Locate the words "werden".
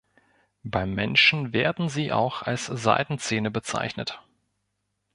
1.53-1.87